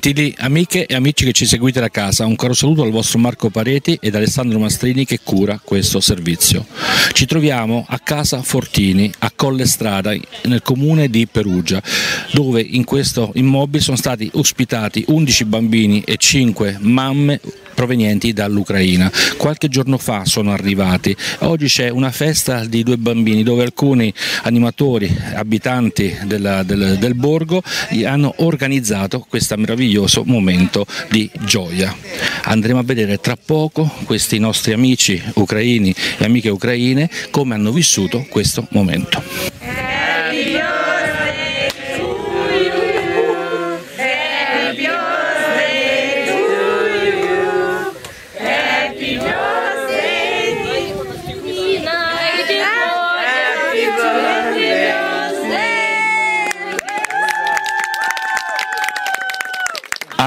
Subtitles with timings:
[0.00, 3.50] Gentili amiche e amici che ci seguite da casa, un caro saluto al vostro Marco
[3.50, 6.64] Pareti ed Alessandro Mastrini che cura questo servizio.
[7.12, 11.82] Ci troviamo a casa Fortini, a Colle Strada, nel comune di Perugia,
[12.30, 17.40] dove in questo immobile sono stati ospitati 11 bambini e 5 mamme
[17.78, 19.08] provenienti dall'Ucraina.
[19.36, 21.14] Qualche giorno fa sono arrivati.
[21.40, 27.62] Oggi c'è una festa di due bambini dove alcuni animatori, abitanti della, del, del borgo
[28.04, 31.94] hanno organizzato questo meraviglioso momento di gioia.
[32.42, 38.26] Andremo a vedere tra poco questi nostri amici ucraini e amiche ucraine come hanno vissuto
[38.28, 39.57] questo momento.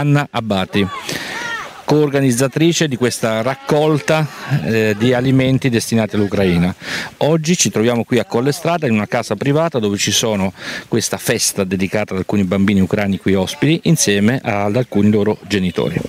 [0.02, 0.88] Anna Abbati
[1.86, 4.26] coorganizzatrice di questa raccolta
[4.64, 6.74] eh, di alimenti destinati all'Ucraina.
[7.18, 10.54] Oggi ci troviamo qui a Collestrada in una casa privata dove ci sono
[10.88, 16.00] questa festa dedicata ad alcuni bambini ucraini qui ospiti insieme ad alcuni loro genitori.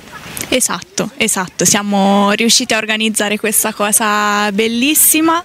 [0.55, 5.43] Esatto, esatto, siamo riusciti a organizzare questa cosa bellissima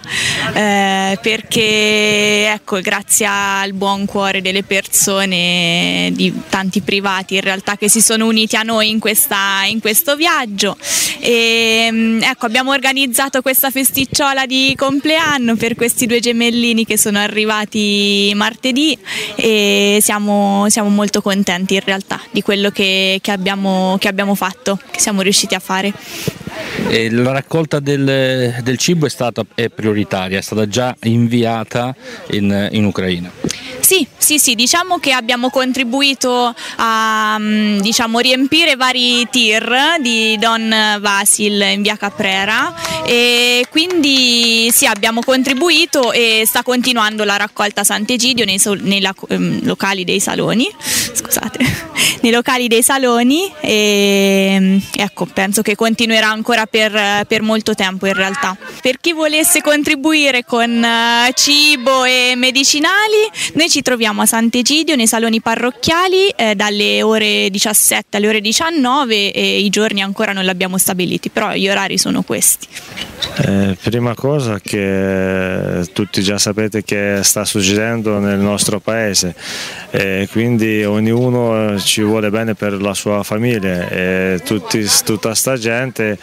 [0.53, 7.87] eh, perché ecco, grazie al buon cuore delle persone, di tanti privati in realtà che
[7.87, 10.75] si sono uniti a noi in, questa, in questo viaggio.
[11.19, 17.17] E mm, ecco, abbiamo organizzato questa festicciola di compleanno per questi due gemellini che sono
[17.17, 18.97] arrivati martedì
[19.35, 24.77] e siamo, siamo molto contenti in realtà di quello che, che, abbiamo, che abbiamo fatto
[24.97, 25.93] che siamo riusciti a fare.
[26.89, 31.95] E la raccolta del, del cibo è stata è prioritaria, è stata già inviata
[32.31, 33.31] in, in Ucraina.
[33.87, 40.97] Sì, sì, sì, diciamo che abbiamo contribuito a mm, diciamo, riempire vari tir di Don
[40.99, 48.43] Vasil in via Caprera e quindi sì, abbiamo contribuito e sta continuando la raccolta Sant'Egidio
[48.43, 50.69] nei, nei um, locali dei saloni,
[51.13, 51.59] scusate,
[52.23, 58.05] nei locali dei saloni e mm, ecco, penso che continuerà ancora per, per molto tempo
[58.05, 58.57] in realtà.
[58.81, 64.95] Per chi volesse contribuire con uh, cibo e medicinali, noi ci ci troviamo a Sant'Egidio
[64.95, 70.41] nei saloni parrocchiali eh, dalle ore 17 alle ore 19 e i giorni ancora non
[70.41, 72.65] li abbiamo stabiliti, però gli orari sono questi.
[73.35, 79.35] Eh, prima cosa che tutti già sapete che sta succedendo nel nostro paese
[79.91, 86.17] e quindi ognuno ci vuole bene per la sua famiglia e tutti, tutta sta gente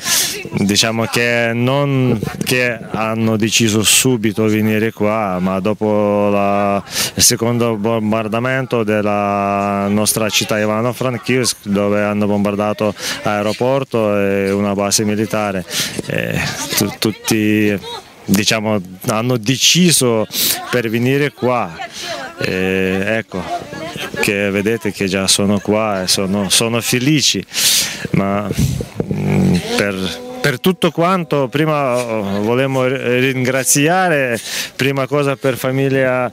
[0.59, 6.83] diciamo che non che hanno deciso subito di venire qua ma dopo la,
[7.15, 15.65] il secondo bombardamento della nostra città Ivano-Frankivsk dove hanno bombardato l'aeroporto e una base militare.
[16.07, 16.39] E
[16.99, 17.79] tutti
[18.25, 20.27] diciamo, hanno deciso
[20.71, 21.73] per venire qua.
[22.41, 23.43] E ecco
[24.21, 27.45] che vedete che già sono qua e sono, sono felici.
[28.13, 28.49] Ma
[29.13, 29.97] mm, per,
[30.41, 34.39] per tutto quanto prima oh, volevo ringraziare
[34.77, 36.31] prima cosa per famiglia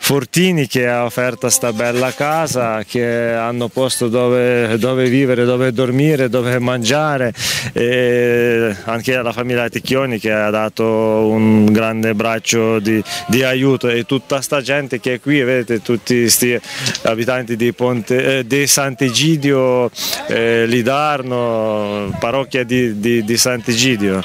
[0.00, 6.28] Fortini che ha offerto questa bella casa, che hanno posto dove, dove, vivere, dove dormire,
[6.28, 7.34] dove mangiare
[7.72, 14.04] e anche alla famiglia Ticchioni che ha dato un grande braccio di, di aiuto e
[14.04, 16.58] tutta questa gente che è qui, vedete tutti questi
[17.02, 19.90] abitanti di, Ponte, eh, di Sant'Egidio,
[20.26, 24.22] eh, Lidarno, parrocchia di, di, di Sant'Egidio.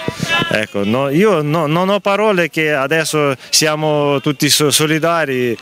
[0.50, 5.58] Ecco, no, io no, non ho parole che adesso siamo tutti solidari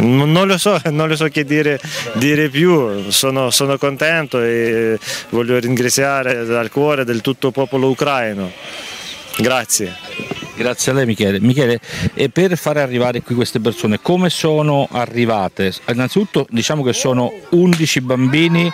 [0.00, 1.80] non lo so, non lo so che dire,
[2.14, 4.98] dire più, sono, sono, contento e
[5.30, 8.50] voglio ringraziare dal cuore del tutto il popolo ucraino.
[9.36, 9.96] Grazie.
[10.56, 11.38] Grazie a lei Michele.
[11.38, 11.78] Michele,
[12.14, 15.72] e per fare arrivare qui queste persone, come sono arrivate?
[15.86, 18.70] Innanzitutto diciamo che sono 11 bambini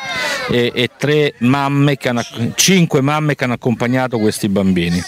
[0.50, 2.23] e, e 3 mamme hanno,
[2.55, 5.03] 5 mamme che hanno accompagnato questi bambini.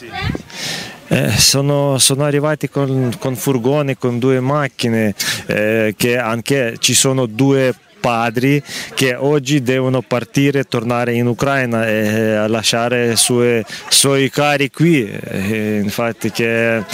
[1.08, 5.14] Eh, sono, sono, arrivati con, con, furgoni, con due macchine,
[5.46, 7.74] eh, che anche ci sono due
[8.06, 8.62] padri
[8.94, 15.10] che oggi devono partire, tornare in Ucraina e lasciare i suoi, cari qui.
[15.10, 16.84] E infatti che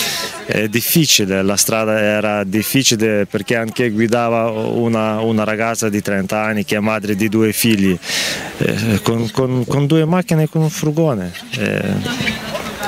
[0.46, 6.64] è difficile, la strada era difficile perché anche guidava una, una ragazza di 30 anni
[6.64, 7.98] che è madre di due figli,
[8.58, 11.30] eh, con, con, con, due macchine e con un furgone.
[11.58, 12.41] Eh,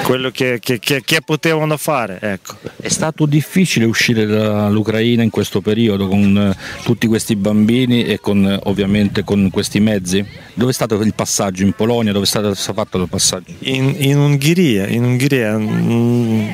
[0.04, 2.18] quello che, che, che, che potevano fare.
[2.20, 2.56] Ecco.
[2.76, 8.58] È stato difficile uscire dall'Ucraina in questo periodo con eh, tutti questi bambini e con,
[8.64, 10.24] ovviamente con questi mezzi?
[10.52, 12.12] Dove è stato il passaggio in Polonia?
[12.12, 13.52] Dove è stato fatto il passaggio?
[13.60, 16.50] In, in Ungheria, in Ungheria mm,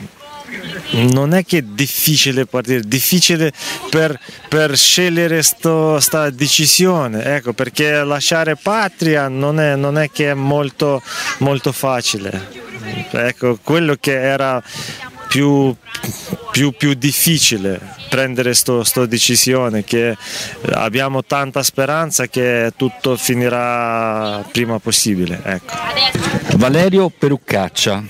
[1.12, 3.52] non è che è difficile partire, è difficile
[3.91, 4.19] per,
[4.49, 11.02] per scegliere questa decisione, ecco, perché lasciare patria non è, non è che è molto,
[11.38, 12.60] molto facile.
[13.10, 14.62] Ecco, quello che era
[15.28, 15.75] più,
[16.50, 20.17] più, più difficile prendere questa decisione che
[20.73, 25.75] abbiamo tanta speranza che tutto finirà prima possibile ecco.
[26.57, 28.03] Valerio Peruccaccia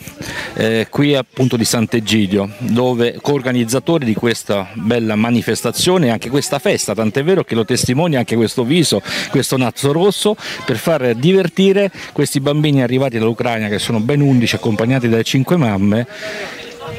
[0.55, 6.94] eh, qui appunto di Sant'Egidio dove coorganizzatori di questa bella manifestazione e anche questa festa
[6.94, 12.41] tant'è vero che lo testimonia anche questo viso questo naso rosso per far divertire questi
[12.41, 16.06] bambini arrivati dall'Ucraina che sono ben 11 accompagnati dalle 5 mamme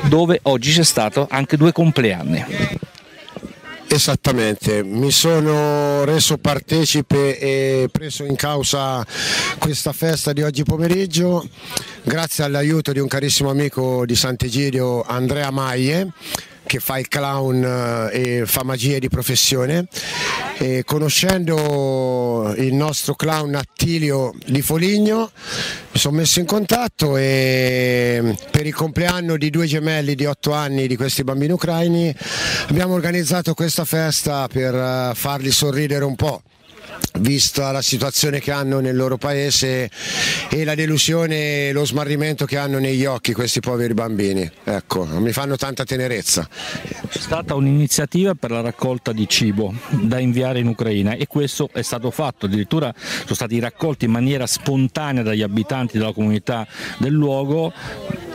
[0.04, 2.81] dove oggi c'è stato anche due compleanni.
[3.94, 9.06] Esattamente, mi sono reso partecipe e preso in causa
[9.60, 11.46] questa festa di oggi pomeriggio
[12.02, 16.08] grazie all'aiuto di un carissimo amico di Sant'Egidio Andrea Maie
[16.66, 19.88] che fa il clown eh, e fa magie di professione.
[20.58, 25.32] E conoscendo il nostro clown Attilio di Foligno
[25.92, 30.88] mi sono messo in contatto e per il compleanno di due gemelli di otto anni
[30.88, 32.16] di questi bambini ucraini
[32.68, 36.44] abbiamo organizzato questa festa per eh, farli sorridere un po'
[37.20, 39.90] vista la situazione che hanno nel loro paese
[40.50, 44.50] e la delusione e lo smarrimento che hanno negli occhi questi poveri bambini.
[44.64, 46.48] Ecco, mi fanno tanta tenerezza.
[47.10, 51.82] C'è stata un'iniziativa per la raccolta di cibo da inviare in Ucraina e questo è
[51.82, 56.68] stato fatto, addirittura sono stati raccolti in maniera spontanea dagli abitanti della comunità
[56.98, 57.74] del luogo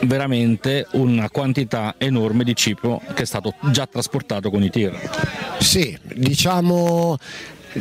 [0.03, 4.95] veramente una quantità enorme di cibo che è stato già trasportato con i tir.
[5.59, 7.17] Sì, diciamo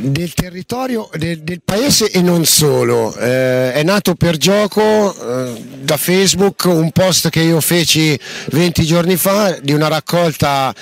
[0.00, 3.14] del territorio del, del, paese e non solo.
[3.16, 8.18] Eh, è nato per gioco eh, da Facebook un post che io feci
[8.50, 10.74] 20 giorni fa di una raccolta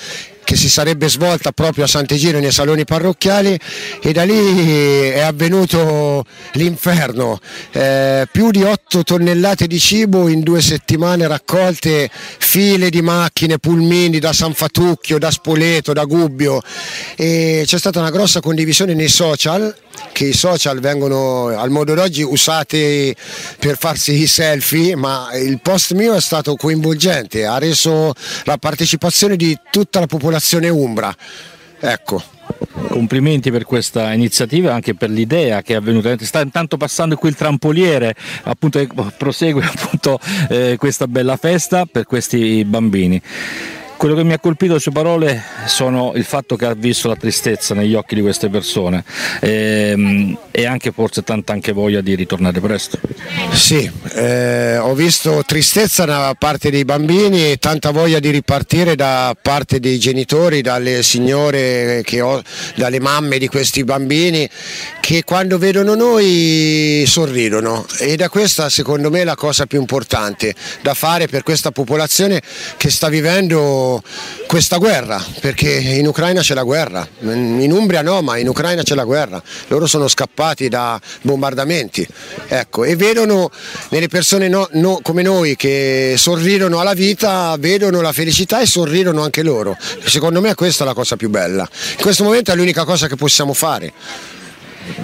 [0.55, 3.59] che si sarebbe svolta proprio a Sant'Egino nei saloni parrocchiali
[4.01, 6.23] e da lì è avvenuto
[6.53, 7.39] l'inferno,
[7.71, 14.19] eh, più di 8 tonnellate di cibo in due settimane raccolte, file di macchine, pulmini
[14.19, 16.61] da San Fatucchio, da Spoleto, da Gubbio.
[17.15, 19.75] E c'è stata una grossa condivisione nei social
[20.11, 23.15] che i social vengono al modo d'oggi usati
[23.59, 28.13] per farsi i selfie, ma il post mio è stato coinvolgente, ha reso
[28.45, 31.13] la partecipazione di tutta la popolazione umbra.
[31.79, 32.23] Ecco.
[32.89, 36.15] Complimenti per questa iniziativa e anche per l'idea che è avvenuta.
[36.19, 38.85] Sta intanto passando qui il trampoliere, appunto
[39.17, 40.19] prosegue appunto,
[40.49, 43.21] eh, questa bella festa per questi bambini.
[43.97, 47.15] Quello che mi ha colpito le sue parole sono il fatto che ha visto la
[47.15, 49.03] tristezza negli occhi di queste persone
[49.39, 52.99] e, ehm, e anche forse tanta anche voglia di ritornare presto.
[53.53, 59.35] Sì, eh, ho visto tristezza da parte dei bambini e tanta voglia di ripartire da
[59.41, 62.41] parte dei genitori, dalle signore, ho,
[62.75, 64.47] dalle mamme di questi bambini
[64.99, 70.53] che quando vedono noi sorridono e da questa secondo me è la cosa più importante
[70.81, 72.41] da fare per questa popolazione
[72.77, 73.84] che sta vivendo
[74.47, 78.95] questa guerra, perché in Ucraina c'è la guerra, in Umbria no, ma in Ucraina c'è
[78.95, 82.07] la guerra, loro sono scappati da bombardamenti
[82.47, 83.49] ecco, e vedono
[83.89, 89.21] nelle persone no, no, come noi che sorridono alla vita, vedono la felicità e sorridono
[89.23, 89.77] anche loro.
[90.05, 91.67] Secondo me questa è la cosa più bella.
[91.97, 93.93] In questo momento è l'unica cosa che possiamo fare.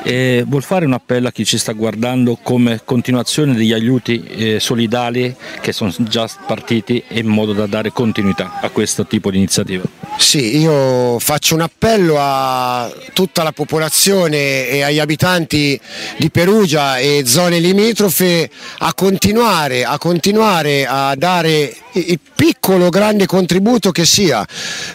[0.04, 4.60] E vuol fare un appello a chi ci sta guardando come continuazione degli aiuti eh,
[4.60, 10.01] solidali che sono già partiti in modo da dare continuità a questo tipo di iniziativa?
[10.22, 15.78] Sì, io faccio un appello a tutta la popolazione e agli abitanti
[16.18, 23.92] di Perugia e zone limitrofe a continuare, a, continuare a dare il piccolo grande contributo
[23.92, 24.48] che sia,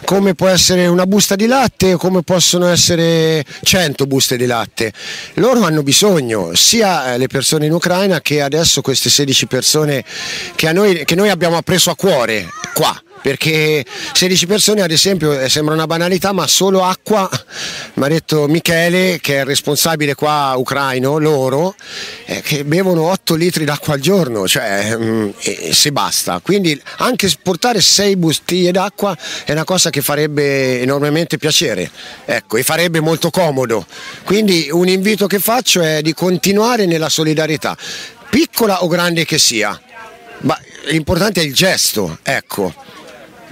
[0.05, 4.91] come può essere una busta di latte o come possono essere 100 buste di latte.
[5.35, 10.03] Loro hanno bisogno, sia le persone in Ucraina che adesso queste 16 persone
[10.55, 15.49] che, noi, che noi abbiamo preso a cuore qua perché 16 persone ad esempio eh,
[15.49, 17.29] sembra una banalità ma solo acqua
[17.95, 21.75] mi ha detto Michele che è il responsabile qua ucraino loro
[22.23, 27.29] eh, che bevono 8 litri d'acqua al giorno cioè mm, e, se basta quindi anche
[27.43, 31.91] portare 6 bottiglie d'acqua è una cosa che farebbe enormemente piacere
[32.23, 33.85] ecco e farebbe molto comodo
[34.23, 37.75] quindi un invito che faccio è di continuare nella solidarietà
[38.29, 39.77] piccola o grande che sia
[40.39, 40.57] ma
[40.89, 42.73] l'importante è il gesto, ecco.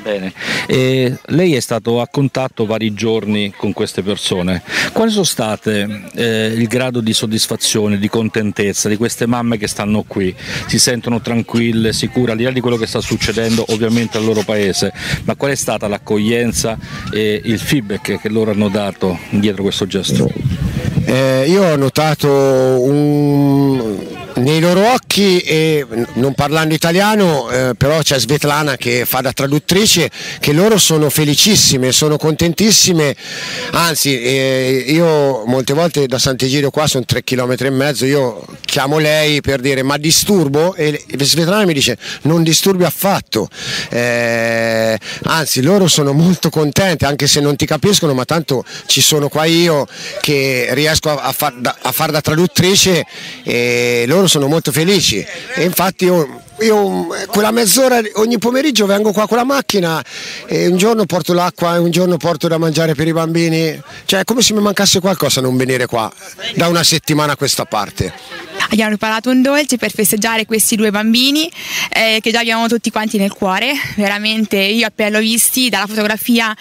[0.01, 0.33] Bene,
[0.67, 4.61] e lei è stato a contatto vari giorni con queste persone.
[4.93, 10.03] Quali sono state eh, il grado di soddisfazione, di contentezza di queste mamme che stanno
[10.03, 10.35] qui?
[10.67, 14.43] Si sentono tranquille, sicure, al di là di quello che sta succedendo ovviamente al loro
[14.43, 16.77] paese, ma qual è stata l'accoglienza
[17.11, 20.29] e il feedback che loro hanno dato dietro questo gesto?
[21.05, 24.04] Eh, io ho notato un,
[24.35, 30.09] nei loro occhi, e non parlando italiano, eh, però c'è Svetlana che fa da traduttrice,
[30.39, 33.15] che loro sono felicissime, sono contentissime,
[33.71, 38.97] anzi eh, io molte volte da Sant'Egidio qua sono tre chilometri e mezzo, io chiamo
[38.97, 40.75] lei per dire ma disturbo?
[40.75, 43.47] E Svetlana mi dice non disturbi affatto,
[43.89, 49.29] eh, anzi loro sono molto contenti anche se non ti capiscono ma tanto ci sono
[49.29, 49.87] qua io
[50.19, 53.05] che riesco a, far da, a far da traduttrice
[53.43, 55.25] e loro sono molto felici.
[55.55, 60.03] E infatti io, io quella mezz'ora ogni pomeriggio vengo qua con la macchina
[60.47, 64.21] e un giorno porto l'acqua e un giorno porto da mangiare per i bambini, cioè
[64.21, 66.11] è come se mi mancasse qualcosa non venire qua
[66.55, 68.13] da una settimana a questa parte.
[68.69, 71.49] Abbiamo preparato un dolce per festeggiare questi due bambini
[71.89, 76.55] eh, che già abbiamo tutti quanti nel cuore, veramente io appena l'ho visti dalla fotografia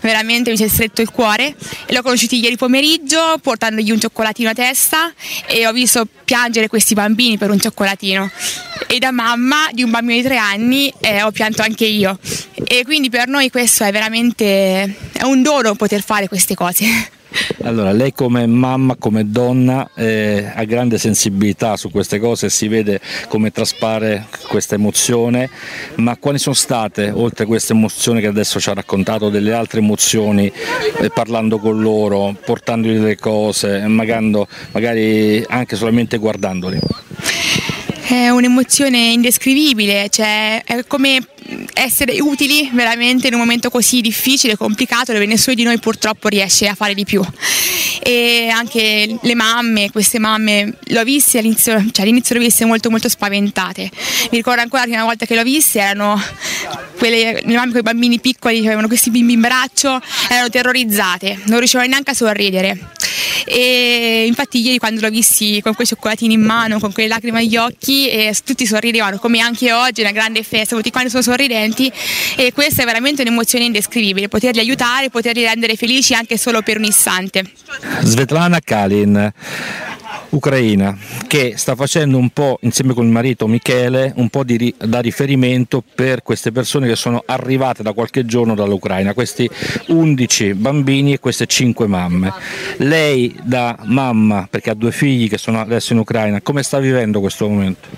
[0.00, 1.54] veramente mi si è stretto il cuore.
[1.86, 5.12] E l'ho conosciuti ieri pomeriggio portandogli un cioccolatino a testa
[5.46, 8.30] e ho visto piangere questi bambini per un cioccolatino.
[8.86, 9.39] E da mamma
[9.72, 12.18] di un bambino di tre anni eh, ho pianto anche io
[12.64, 16.84] e quindi per noi questo è veramente è un dono poter fare queste cose.
[17.62, 23.00] Allora, lei come mamma, come donna eh, ha grande sensibilità su queste cose, si vede
[23.28, 25.48] come traspare questa emozione,
[25.96, 29.78] ma quali sono state, oltre a queste emozioni che adesso ci ha raccontato, delle altre
[29.78, 30.50] emozioni
[31.00, 36.80] eh, parlando con loro, portandogli delle cose, magando, magari anche solamente guardandoli?
[38.10, 41.24] È un'emozione indescrivibile, cioè è come
[41.74, 46.66] essere utili veramente in un momento così difficile complicato dove nessuno di noi purtroppo riesce
[46.66, 47.22] a fare di più.
[48.02, 52.90] E anche le mamme, queste mamme, l'ho viste all'inizio, cioè all'inizio le ho viste molto
[52.90, 53.82] molto spaventate.
[53.82, 56.20] Mi ricordo ancora che una volta che l'ho viste erano
[56.98, 61.42] quelle, le mamme con i bambini piccoli che avevano questi bimbi in braccio, erano terrorizzate,
[61.44, 62.88] non riuscivano neanche a sorridere
[63.44, 67.56] e infatti ieri quando l'ho visti con quei cioccolatini in mano, con quelle lacrime agli
[67.56, 71.90] occhi, eh, tutti sorridevano, come anche oggi, una grande festa, tutti quanti sono sorridenti
[72.36, 76.84] e questa è veramente un'emozione indescrivibile, poterli aiutare, poterli rendere felici anche solo per un
[76.84, 77.44] istante.
[78.02, 79.32] Svetlana Kalin
[80.30, 80.96] ucraina
[81.26, 85.82] che sta facendo un po' insieme con il marito Michele un po' di, da riferimento
[85.94, 89.48] per queste persone che sono arrivate da qualche giorno dall'Ucraina, questi
[89.88, 92.32] 11 bambini e queste 5 mamme.
[92.78, 97.20] Lei da mamma, perché ha due figli che sono adesso in Ucraina, come sta vivendo
[97.20, 97.88] questo momento?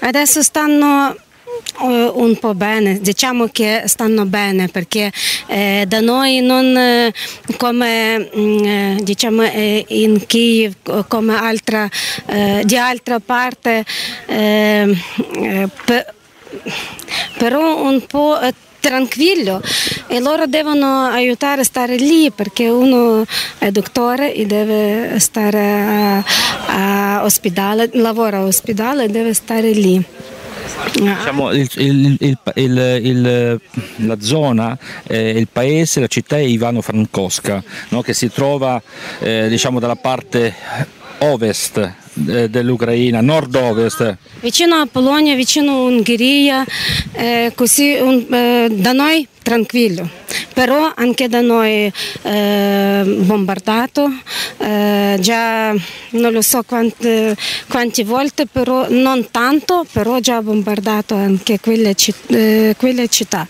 [0.00, 1.16] Adesso stanno
[1.80, 5.12] un po' bene, diciamo che stanno bene perché
[5.46, 7.12] eh, da noi non eh,
[7.56, 11.88] come mm, eh, diciamo eh, in Kiev come altra,
[12.26, 13.84] eh, di altra parte
[15.84, 16.14] per,
[17.36, 18.38] però un po'
[18.80, 19.60] tranquillo
[20.06, 23.24] e loro devono aiutare a stare lì perché uno
[23.58, 26.24] è dottore e deve stare a,
[26.66, 30.02] a ospedale, lavora a ospedale e deve stare lì.
[30.92, 33.60] Diciamo, il, il, il,
[33.96, 38.02] la zona, eh, il paese, la città è Ivano Frankowska, no?
[38.02, 38.80] che si trova
[39.20, 40.54] eh, diciamo, dalla parte
[41.18, 44.16] ovest eh, dell'Ucraina, nord-ovest.
[44.40, 46.64] Vicino a Polonia, vicino a Ungheria,
[47.12, 50.06] eh, così un, eh, da noi tranquillo,
[50.52, 51.90] però anche da noi
[52.22, 54.12] eh, bombardato,
[54.58, 55.70] eh, già
[56.10, 57.34] non lo so quante,
[57.66, 63.46] quante, volte, però non tanto, però già bombardato anche quelle, citt- eh, quelle città,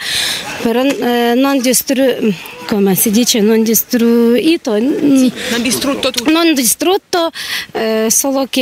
[0.63, 2.33] però eh, non distrutto,
[2.69, 7.31] come si dice, non distrutto, sì, non distrutto tutto, non distrutto,
[7.73, 8.58] eh, solo che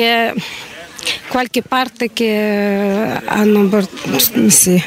[1.28, 3.88] qualche parte che hanno...
[4.48, 4.82] Sì.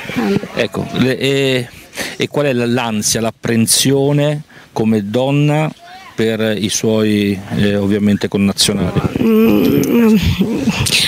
[0.56, 1.70] Ecco, le, e
[2.18, 5.72] e qual è l'ansia, l'apprensione come donna
[6.16, 9.00] per i suoi eh, ovviamente connazionali?
[9.22, 10.16] Mm,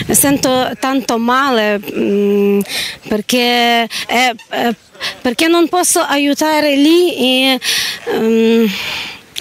[0.10, 2.60] sento tanto male mm,
[3.08, 4.36] perché, eh,
[5.22, 7.60] perché, non posso aiutare lì e,
[8.18, 8.70] um,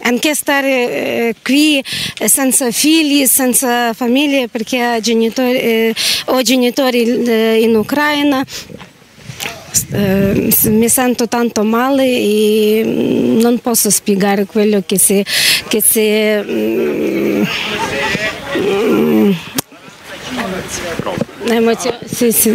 [0.02, 1.82] anche stare eh, qui
[2.24, 5.94] senza figli, senza famiglia perché genitori, eh,
[6.26, 8.44] ho genitori eh, in Ucraina.
[9.92, 15.24] Eh, mi sento tanto male e mm, non posso spiegare quello che si,
[15.68, 16.00] che si
[21.48, 22.50] Emozio- sì, sì.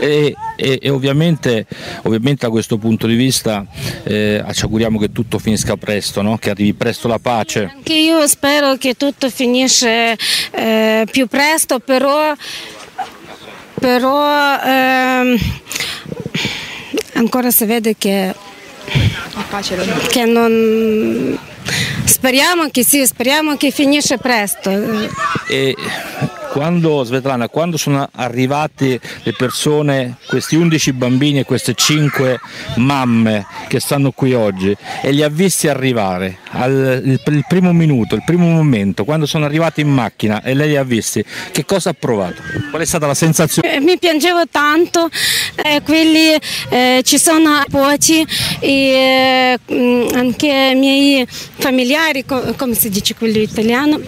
[0.00, 1.66] E, e- e ovviamente,
[2.02, 3.66] ovviamente da questo punto di vista
[4.04, 6.36] eh, ci auguriamo che tutto finisca presto, no?
[6.38, 7.70] che arrivi presto la pace.
[7.74, 10.16] Anche io spero che tutto finisce
[10.52, 12.32] eh, più presto, però,
[13.80, 15.36] però ehm,
[17.14, 18.34] ancora si vede che,
[20.10, 21.38] che non...
[22.04, 24.70] Speriamo che sì, speriamo che finisce presto.
[25.48, 25.74] E
[26.54, 32.38] quando, Svetlana, quando sono arrivate le persone, questi 11 bambini e queste 5
[32.76, 38.14] mamme che stanno qui oggi e li ha visti arrivare al il, il primo minuto,
[38.14, 41.90] il primo momento, quando sono arrivati in macchina e lei li ha visti, che cosa
[41.90, 42.40] ha provato?
[42.70, 43.74] Qual è stata la sensazione?
[43.74, 45.10] Eh, Mi piangevo tanto,
[45.56, 48.24] eh, quelli eh, ci sono nipoti
[48.60, 54.00] e eh, anche i miei familiari, co- come si dice quello italiano,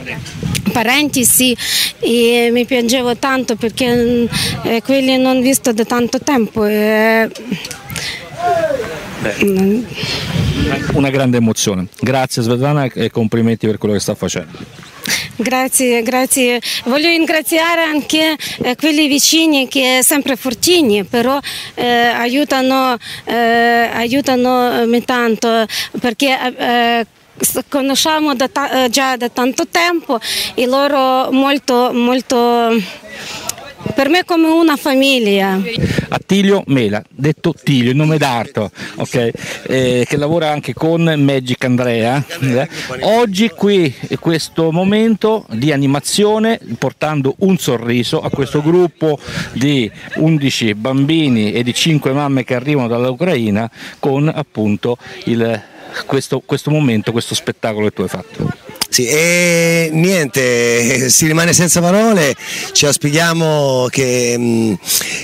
[0.76, 1.56] parenti sì,
[2.00, 4.28] e mi piangevo tanto perché mh,
[4.64, 6.66] eh, quelli non visto da tanto tempo.
[6.66, 7.30] e,
[9.42, 9.84] mm,
[10.92, 11.86] Una grande emozione.
[11.98, 14.58] Grazie Svetlana e complimenti per quello che sta facendo.
[15.36, 16.60] Grazie, grazie.
[16.84, 21.38] Voglio ringraziare anche eh, quelli vicini che sempre fortini, però
[21.74, 25.64] eh, aiutano, eh, aiutano me tanto
[26.00, 27.06] perché eh,
[27.68, 30.18] conosciamo da ta- eh, già da tanto tempo
[30.54, 32.70] e loro molto, molto,
[33.94, 35.60] per me come una famiglia.
[36.08, 39.30] Attilio Mela, detto Tilio, il nome d'arte, ok?
[39.68, 42.24] Eh, che lavora anche con Magic Andrea.
[42.40, 42.68] eh.
[43.02, 49.18] Oggi qui questo momento di animazione portando un sorriso a questo gruppo
[49.52, 55.62] di 11 bambini e di 5 mamme che arrivano dall'Ucraina con appunto il-
[56.06, 58.48] questo, questo momento, questo spettacolo che tu hai fatto.
[58.88, 62.34] Sì, e niente, si rimane senza parole,
[62.72, 64.78] ci auspichiamo che mh,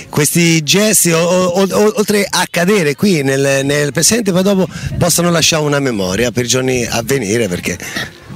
[0.09, 5.31] questi gesti, o- o- o- oltre a cadere qui nel, nel presente, poi dopo possano
[5.31, 7.77] lasciare una memoria per i giorni a venire, perché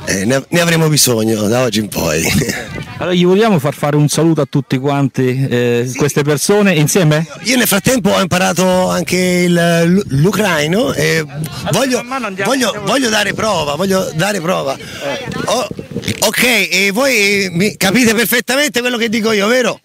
[0.08, 2.24] eh, ne, ne avremo bisogno da oggi in poi.
[3.00, 7.28] Allora gli vogliamo far fare un saluto a tutti quanti eh, queste persone insieme?
[7.44, 9.16] Io nel frattempo ho imparato anche
[9.46, 11.24] il- l'ucraino e
[11.72, 12.02] voglio,
[12.44, 14.76] voglio- voglio dare prova, voglio dare prova.
[15.46, 15.68] Oh,
[16.22, 19.80] ok, e voi mi capite perfettamente quello che dico io, vero?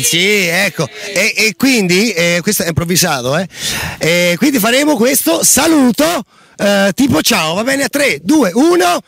[0.00, 0.88] Sì, ecco.
[1.12, 3.46] E, e quindi, eh, questo è improvvisato, eh?
[3.98, 6.24] E quindi faremo questo saluto
[6.64, 7.84] eh, tipo ciao, va bene?
[7.84, 8.98] A 3, 2, 1.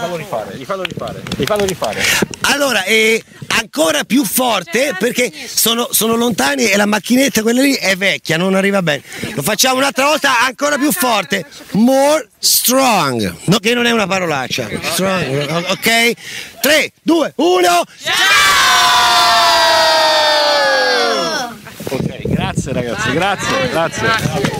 [0.00, 2.02] Fallo rifare, gli fallo rifare, gli fallo rifare.
[2.42, 3.22] Allora, e
[3.58, 8.54] ancora più forte perché sono, sono lontani e la macchinetta quella lì è vecchia, non
[8.54, 9.02] arriva bene.
[9.34, 11.46] Lo facciamo un'altra volta ancora più forte.
[11.72, 13.34] More strong.
[13.44, 14.68] No, che non è una parolaccia.
[14.92, 16.12] Strong, ok?
[16.60, 17.82] 3, 2, 1.
[21.90, 24.57] Ok, grazie ragazzi, grazie, grazie.